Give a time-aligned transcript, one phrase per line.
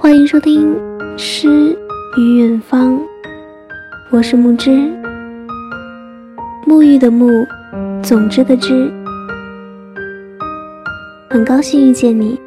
[0.00, 0.76] 欢迎收听
[1.18, 1.76] 《诗
[2.16, 2.94] 与远方》，
[4.12, 4.70] 我是木之，
[6.64, 7.44] 沐浴的沐，
[8.00, 8.88] 总之的之，
[11.28, 12.40] 很高兴遇见你。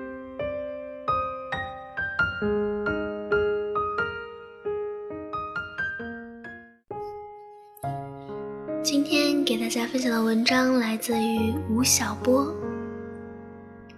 [8.81, 12.47] 今天给大家分享的文章来自于吴晓波。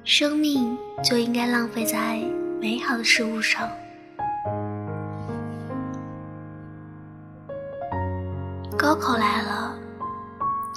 [0.03, 2.19] 生命就应该浪费在
[2.63, 3.69] 美好的事物上。
[8.77, 9.77] 高考来了，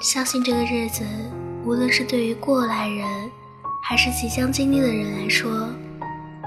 [0.01, 1.05] 相信这个日子，
[1.63, 3.07] 无论是对于过来人，
[3.81, 5.69] 还是即将经历的人来说，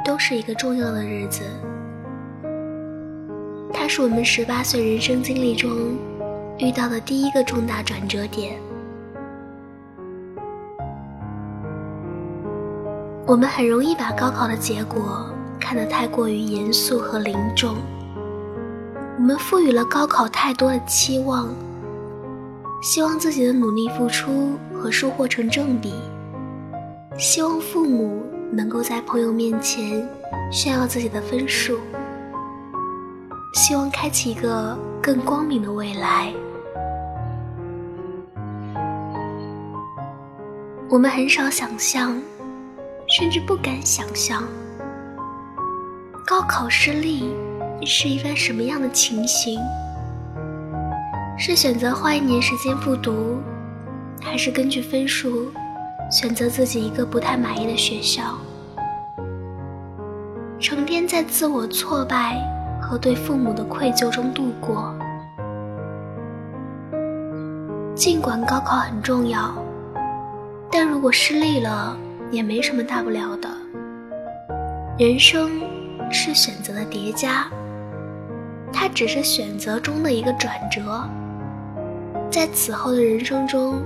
[0.04, 1.40] 都是一个重要的日子。
[3.72, 5.96] 它是我们十八岁人生经历中
[6.58, 8.60] 遇到的第一个重大转折点。
[13.30, 15.24] 我们很容易把高考的结果
[15.60, 17.76] 看得太过于严肃和凝重，
[19.18, 21.48] 我们赋予了高考太多的期望，
[22.82, 25.94] 希望自己的努力付出和收获成正比，
[27.16, 30.04] 希望父母能够在朋友面前
[30.50, 31.78] 炫耀自己的分数，
[33.54, 36.32] 希望开启一个更光明的未来。
[40.88, 42.20] 我们很少想象。
[43.10, 44.44] 甚至不敢想象，
[46.24, 47.34] 高考失利
[47.84, 49.58] 是一番什么样的情形？
[51.36, 53.40] 是选择花一年时间复读，
[54.22, 55.50] 还是根据分数
[56.08, 58.22] 选择自己一个不太满意的学校？
[60.60, 62.38] 成天在自我挫败
[62.80, 64.94] 和对父母的愧疚中度过。
[67.96, 69.52] 尽管高考很重要，
[70.70, 71.96] 但如果失利了，
[72.30, 73.48] 也没什么大不了的。
[74.98, 75.50] 人生
[76.10, 77.46] 是选择的叠加，
[78.72, 81.02] 它只是选择中的一个转折。
[82.30, 83.82] 在此后的人生中，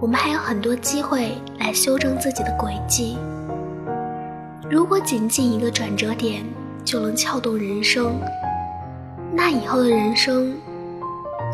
[0.00, 3.18] 我们还有很多机会来修正自己的轨迹。
[4.70, 6.44] 如果仅仅一个转折点
[6.84, 8.14] 就能撬动人生，
[9.32, 10.54] 那以后的人生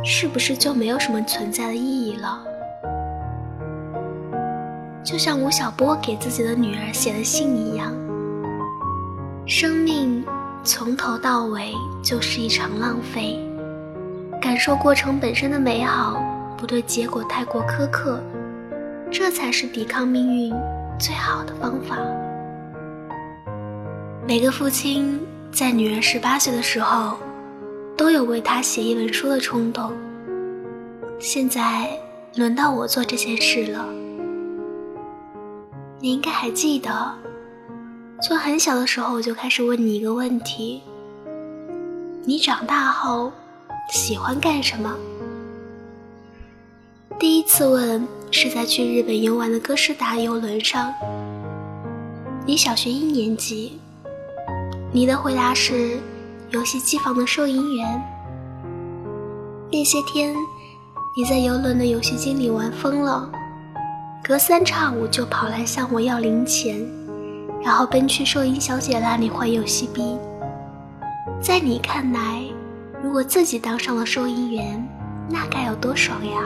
[0.04, 2.45] 是不是就没有什么存在的意义了？
[5.06, 7.94] 就像吴晓波给自己的女儿写的信一样，
[9.46, 10.24] 生命
[10.64, 11.72] 从头到尾
[12.02, 13.38] 就是一场浪费。
[14.42, 16.20] 感受过程本身的美好，
[16.58, 18.20] 不对结果太过苛刻，
[19.08, 20.52] 这才是抵抗命运
[20.98, 21.96] 最好的方法。
[24.26, 25.20] 每个父亲
[25.52, 27.16] 在女儿十八岁的时候，
[27.96, 29.92] 都有为她写一本书的冲动。
[31.20, 31.88] 现在
[32.34, 33.86] 轮到我做这件事了。
[35.98, 37.14] 你应该还记得，
[38.22, 40.82] 从很小的时候我就开始问你一个问题：
[42.24, 43.32] 你长大后
[43.90, 44.94] 喜欢干什么？
[47.18, 50.92] 第一次问是在去日本游玩的哥斯达游轮上。
[52.44, 53.80] 你小学一年级，
[54.92, 55.98] 你的回答是
[56.50, 58.02] 游戏机房的收银员。
[59.72, 60.36] 那些天，
[61.16, 63.32] 你在游轮的游戏机里玩疯了。
[64.26, 66.84] 隔三差五就跑来向我要零钱，
[67.62, 70.18] 然后奔去收银小姐那里换游戏币。
[71.40, 72.42] 在你看来，
[73.00, 74.84] 如果自己当上了收银员，
[75.30, 76.42] 那该有多爽呀！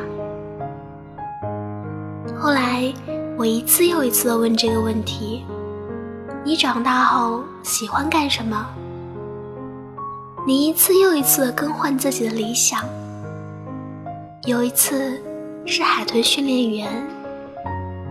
[2.38, 2.92] 后来，
[3.38, 5.46] 我一次又一次地问这个问题：
[6.44, 8.66] 你长大后喜欢干什么？
[10.46, 12.84] 你一次又一次地更换自己的理想。
[14.44, 15.18] 有一次，
[15.64, 17.19] 是海豚训练员。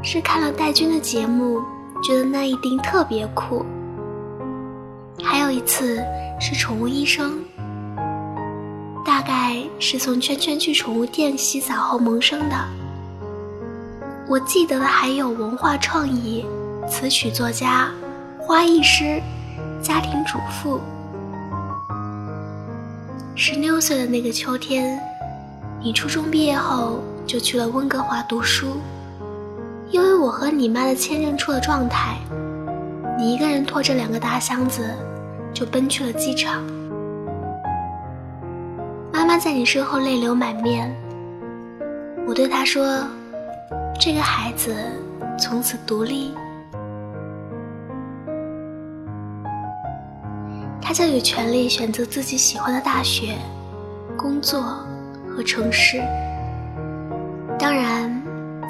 [0.02, 1.62] 是看了戴军的节目，
[2.02, 3.66] 觉得那一定特别酷。
[5.22, 6.02] 还有一次
[6.40, 7.44] 是宠物医生，
[9.06, 12.56] 大概是从圈圈去宠物店洗澡后萌生的。
[14.28, 16.46] 我记得的还有文化创意、
[16.88, 17.92] 词曲作家、
[18.40, 19.22] 花艺师、
[19.82, 20.80] 家庭主妇。
[23.36, 24.98] 十六岁的那个秋天，
[25.82, 28.78] 你初中毕业后就去了温哥华读书。
[29.92, 32.16] 因为我和你妈的签证出了状态，
[33.18, 34.88] 你一个人拖着两个大箱子，
[35.52, 36.64] 就奔去了机场。
[39.12, 40.96] 妈妈在你身后泪流满面。
[42.28, 43.04] 我对她说
[44.00, 44.76] ：“这个孩子
[45.40, 46.36] 从此独立，
[50.80, 53.36] 他将有权利选择自己喜欢的大学、
[54.16, 54.62] 工作
[55.36, 56.00] 和城市。
[57.58, 58.16] 当然。”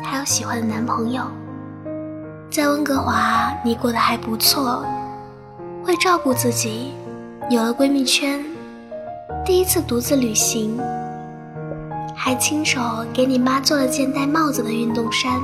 [0.04, 1.24] 还有喜欢的男朋友，
[2.50, 4.84] 在温哥华你过得还不错，
[5.84, 6.94] 会照顾自己，
[7.50, 8.44] 有了闺蜜圈，
[9.46, 10.80] 第一次独自旅行，
[12.16, 12.80] 还亲手
[13.14, 15.40] 给你妈做了件戴帽子的运动衫。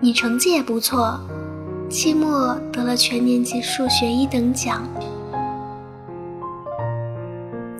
[0.00, 1.18] 你成绩也不错，
[1.88, 4.82] 期末得了全年级数学一等奖。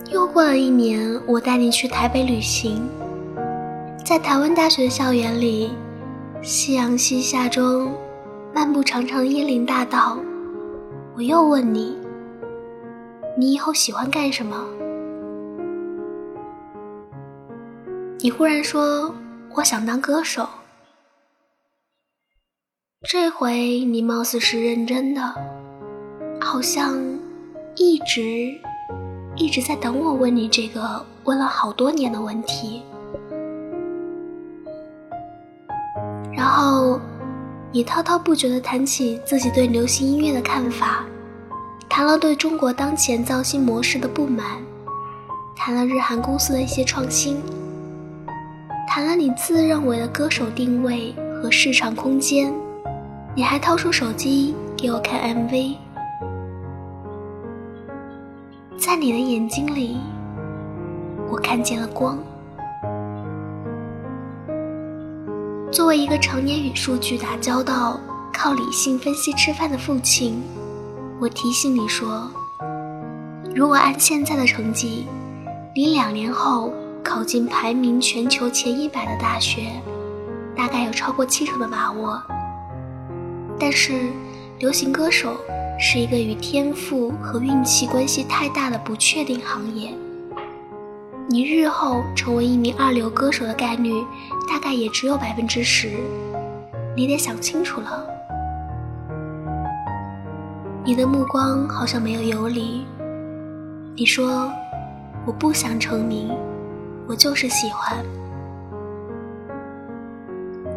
[0.09, 2.87] 又过了一年，我带你去台北旅行，
[4.13, 5.71] 在台湾大学的校园里，
[6.43, 7.91] 夕阳西下中，
[8.53, 10.19] 漫步长长的椰林大道。
[11.15, 11.97] 我又问你，
[13.35, 14.55] 你以后喜欢干什么？
[18.19, 19.15] 你忽然说，
[19.55, 20.47] 我想当歌手。
[23.09, 25.33] 这回你貌似是认真的，
[26.39, 26.95] 好像
[27.77, 28.53] 一直
[29.35, 32.83] 一直在等我问你这个问了好多年的问题。
[36.53, 36.99] 后
[37.71, 41.03] 你滔滔不绝地谈起自己对流行音乐的看法，
[41.89, 44.45] 谈了对中国当前造星模式的不满，
[45.55, 47.41] 谈了日韩公司的一些创新，
[48.87, 52.53] 谈了你自认为的歌手定位和市场空间。
[53.35, 55.75] 你还掏出手机给我看 MV，
[58.77, 59.97] 在你的眼睛里，
[61.31, 62.19] 我看见了光。
[65.73, 67.99] 作为一个常年与数据打交道、
[68.31, 70.39] 靠理性分析吃饭的父亲，
[71.19, 72.29] 我提醒你说：
[73.55, 75.07] 如果按现在的成绩，
[75.75, 76.71] 你两年后
[77.03, 79.63] 考进排名全球前一百的大学，
[80.55, 82.21] 大概有超过七成的把握。
[83.59, 84.11] 但是，
[84.59, 85.35] 流行歌手
[85.79, 89.91] 是一个与天赋和运气关系太大的不确定行业。
[91.33, 93.89] 你日后成为一名二流歌手的概率，
[94.47, 95.89] 大概也只有百分之十。
[96.95, 98.05] 你得想清楚了。
[100.83, 102.85] 你的目光好像没有游离。
[103.95, 104.53] 你说
[105.25, 106.29] ：“我不想成名，
[107.07, 107.97] 我就是喜欢。”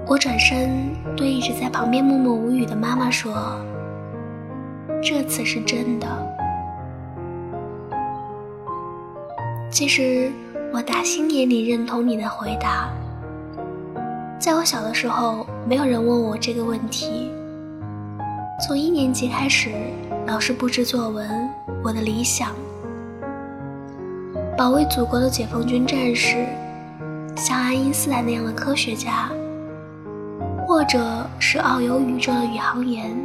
[0.09, 3.61] 我转身对一直在旁边默默无语的妈妈说
[5.05, 6.09] ：“这次是真的。”
[9.71, 10.33] 其实
[10.77, 12.91] 我打心眼里认同你的回答。
[14.39, 17.31] 在我小的时候，没有人问我这个问题。
[18.61, 19.71] 从一年级开始，
[20.27, 21.49] 老师布置作文，
[21.83, 22.51] 我的理想：
[24.55, 26.45] 保卫祖国的解放军战士，
[27.35, 29.31] 像爱因斯坦那样的科学家。
[30.67, 33.17] 或者是遨游宇宙的宇航员。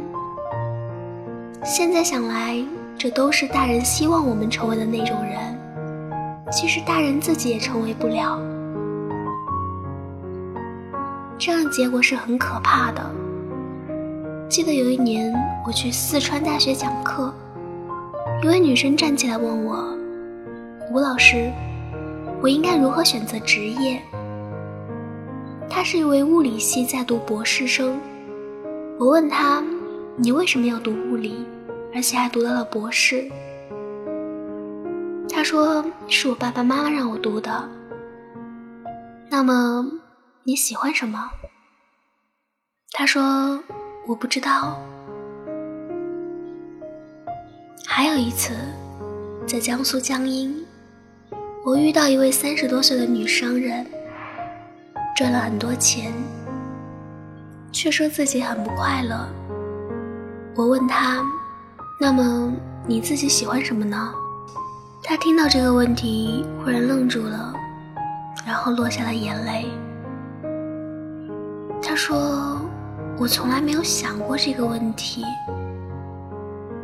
[1.62, 2.64] 现在想来，
[2.96, 5.58] 这都是大人希望我们成为的那种人。
[6.50, 8.38] 其实大人自己也成为不了。
[11.38, 13.10] 这样结果是很可怕的。
[14.48, 15.32] 记得有一年
[15.66, 17.32] 我去四川大学讲课，
[18.42, 19.96] 一位女生站起来问我
[20.92, 21.50] ：“吴老师，
[22.42, 24.00] 我应该如何选择职业？”
[25.70, 27.98] 她是一位物理系在读博士生。
[28.98, 29.64] 我问她
[30.16, 31.46] ：“你为什么要读物理，
[31.94, 33.24] 而且还读到了博士？”
[35.42, 37.68] 他说：“是我爸爸妈妈让我读的。”
[39.28, 39.84] 那么
[40.44, 41.32] 你喜欢什么？
[42.92, 43.60] 他说
[44.06, 44.80] ：“我不知道。”
[47.84, 48.54] 还有一次，
[49.44, 50.64] 在江苏江阴，
[51.64, 53.84] 我遇到一位三十多岁的女商人。
[55.16, 56.12] 赚了很多钱，
[57.72, 59.28] 却说自己很不快乐。
[60.54, 61.20] 我问他
[62.00, 62.52] ：“那么
[62.86, 64.14] 你自己喜欢什么呢？”
[65.04, 67.52] 他听到这个问题，忽然愣住了，
[68.46, 69.66] 然后落下了眼泪。
[71.82, 72.60] 他说
[73.18, 75.24] ：“我从来没有想过这个问题。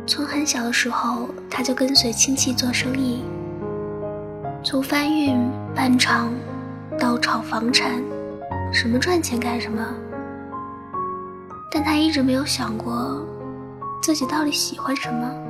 [0.05, 3.23] 从很小的时候，他就跟随亲戚做生意，
[4.63, 6.29] 从搬运、办厂
[6.99, 8.03] 到炒房产。”
[8.71, 9.81] 什么赚钱干什么？
[11.71, 13.25] 但他一直没有想过
[14.03, 15.48] 自己到底喜欢什么。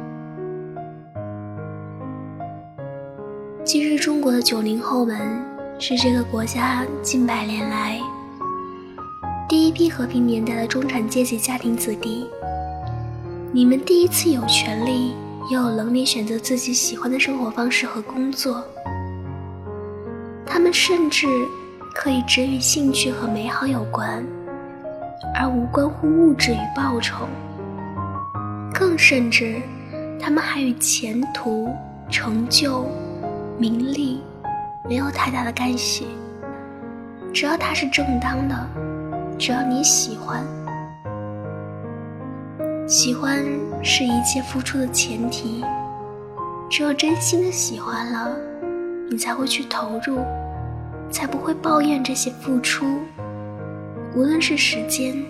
[3.71, 5.15] 今日中国的九零后们
[5.77, 8.01] 是这个国家近百年来
[9.47, 12.27] 第一批和平年代的中产阶级家庭子弟。
[13.51, 15.13] 你们第一次有权利
[15.51, 18.65] 也有能力选择自己喜欢的生活方式和工作。
[20.47, 21.27] 他们甚至。
[21.93, 24.25] 可以只与兴趣和美好有关，
[25.35, 27.27] 而无关乎物质与报酬。
[28.73, 29.61] 更甚至，
[30.19, 31.67] 他们还与前途、
[32.09, 32.85] 成就、
[33.59, 34.21] 名利
[34.87, 36.07] 没有太大的干系。
[37.33, 38.55] 只要它是正当的，
[39.37, 40.41] 只要你喜欢。
[42.87, 43.45] 喜欢
[43.83, 45.63] 是一切付出的前提，
[46.69, 48.31] 只有真心的喜欢了，
[49.11, 50.19] 你才会去投入，
[51.11, 52.85] 才不会抱怨这些付出，
[54.15, 55.21] 无论是时间、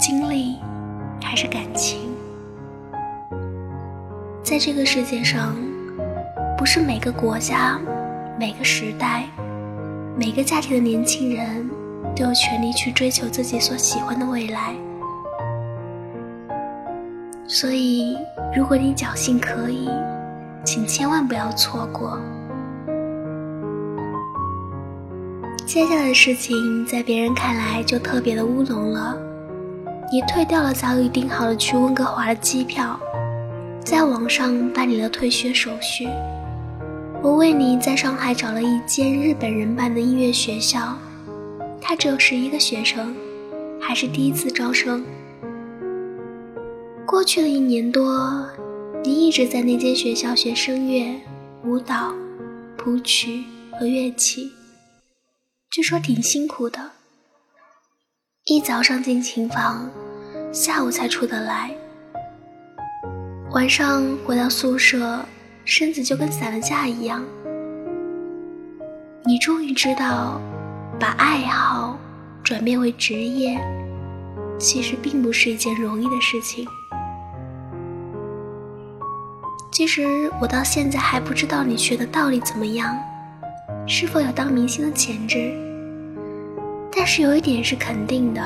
[0.00, 0.56] 精力
[1.22, 2.00] 还是感情。
[4.42, 5.54] 在这个世界上，
[6.62, 7.76] 不是每个国家、
[8.38, 9.24] 每个时代、
[10.16, 11.68] 每个家庭的年轻人
[12.14, 14.72] 都有权利去追求自己所喜欢的未来。
[17.48, 18.16] 所以，
[18.56, 19.90] 如果你侥幸可以，
[20.62, 22.16] 请千万不要错过。
[25.66, 29.16] 接下来的事情，在别人看来就特别的乌龙了。
[30.12, 32.96] 你退掉了早已订好了去温哥华的机票，
[33.84, 36.06] 在网上办理了退学手续。
[37.22, 40.98] 我为你在上海找了一间日本人办的音乐学校，
[41.80, 43.14] 他只有十一个学生，
[43.80, 45.04] 还是第一次招生。
[47.06, 48.44] 过去的一年多，
[49.04, 51.14] 你一直在那间学校学声乐、
[51.64, 52.12] 舞蹈、
[52.76, 53.44] 谱曲
[53.78, 54.50] 和乐器，
[55.70, 56.90] 据说挺辛苦的。
[58.46, 59.88] 一早上进琴房，
[60.52, 61.72] 下午才出得来，
[63.52, 65.24] 晚上回到宿舍，
[65.64, 67.24] 身子就跟散了架一样。
[69.24, 70.40] 你终于知道，
[70.98, 71.96] 把爱好
[72.42, 73.60] 转变为职业，
[74.58, 76.66] 其实并不是一件容易的事情。
[79.70, 82.98] 其实我到现在还不知道你学的到底怎么样，
[83.86, 85.52] 是否有当明星的潜质。
[86.94, 88.42] 但是有一点是肯定的，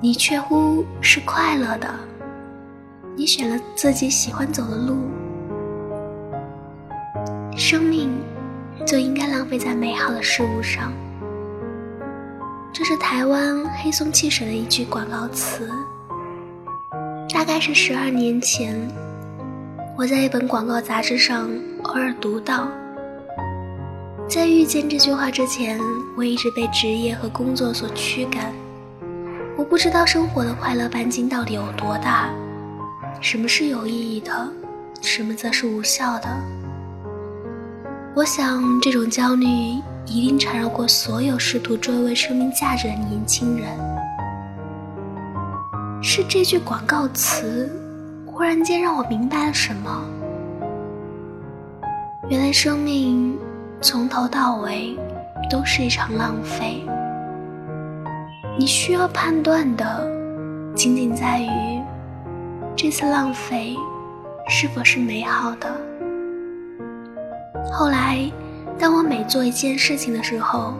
[0.00, 1.92] 你确乎是快乐的。
[3.16, 4.96] 你选了自己喜欢走的路，
[7.56, 8.10] 生命
[8.86, 10.92] 就应该浪费在美好的事物上。
[12.72, 15.68] 这是台湾黑松汽水的一句广告词，
[17.34, 18.74] 大概是十二年前。
[19.98, 21.50] 我在一本广告杂志上
[21.82, 22.68] 偶尔读到，
[24.28, 25.78] 在遇见这句话之前，
[26.16, 28.50] 我一直被职业和工作所驱赶。
[29.58, 32.30] 我不知道生活的快乐半径到底有多大，
[33.20, 34.48] 什么是有意义的，
[35.02, 36.59] 什么则是无效的。
[38.14, 39.46] 我想，这种焦虑
[40.06, 43.68] 一定缠绕过所有试图追问生命价值的年轻人。
[46.02, 47.70] 是这句广告词。
[48.26, 50.02] 忽然间让我明白了什么。
[52.30, 53.38] 原来生命
[53.82, 54.96] 从头到尾
[55.50, 56.82] 都是一场浪费。
[58.58, 60.08] 你需要判断的，
[60.74, 61.82] 仅仅在于
[62.74, 63.76] 这次浪费
[64.48, 65.70] 是否是美好的。
[67.72, 68.30] 后来，
[68.78, 70.74] 当我每做一件事情的时候，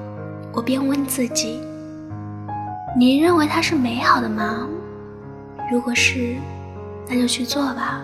[0.52, 1.60] 我便问自己：
[2.96, 4.68] 你认为它是美好的吗？
[5.70, 6.36] 如果是。
[7.12, 8.00] 那就去做吧。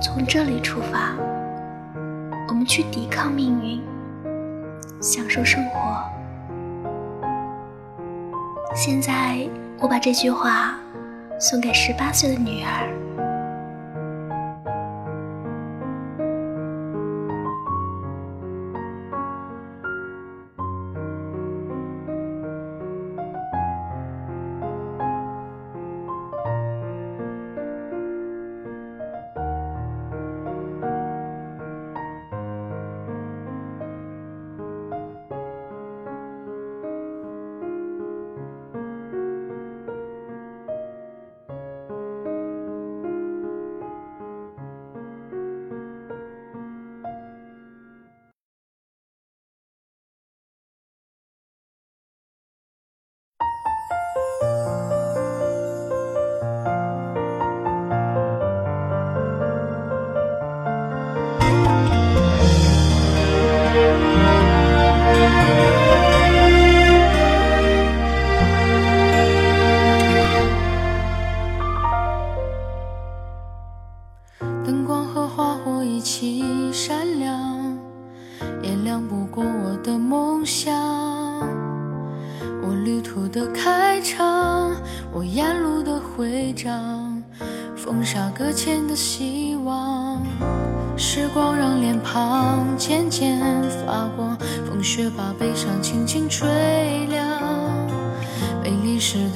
[0.00, 1.14] 从这里出发，
[2.48, 3.82] 我们去抵抗命运，
[4.98, 6.02] 享受生活。
[8.74, 9.46] 现在，
[9.78, 10.76] 我把这句话
[11.38, 13.05] 送给十八岁的女儿。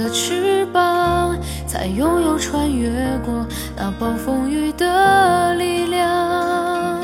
[0.00, 2.88] 的翅膀才拥有穿越
[3.23, 6.99] 过那暴风雨的力量。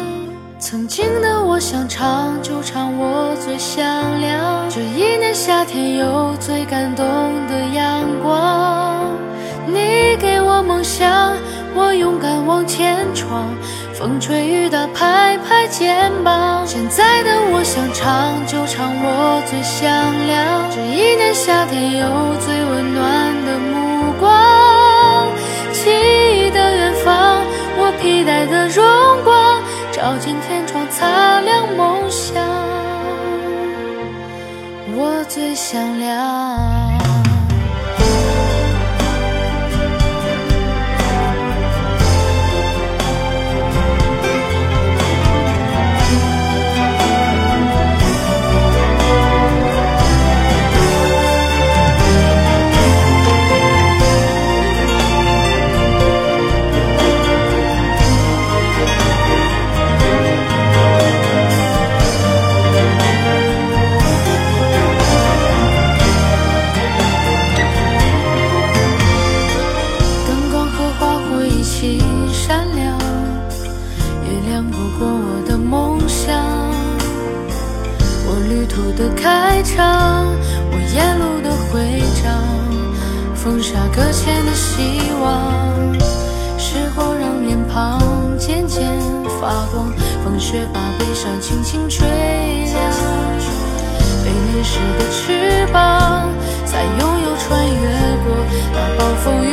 [0.58, 3.84] 曾经的我想唱就唱我最响
[4.18, 7.04] 亮这一年夏天有最感动
[7.48, 9.12] 的阳光。
[9.66, 11.36] 你给我梦想
[11.74, 13.46] 我勇敢往前闯
[13.98, 16.66] 风吹雨打拍拍肩膀。
[16.66, 19.88] 现在的我想唱就唱我最响
[20.26, 20.70] 亮。
[20.70, 22.06] 这一年夏天有
[22.38, 25.26] 最温暖的目光。
[25.72, 27.40] 记忆的远方
[27.78, 28.84] 我披戴的荣
[29.24, 29.62] 光
[29.92, 32.36] 照进天窗擦亮梦想。
[34.94, 36.65] 我最响亮。
[94.66, 96.28] 是的，翅膀
[96.64, 97.72] 才拥有穿越
[98.24, 98.26] 过
[98.72, 99.45] 那暴风雨。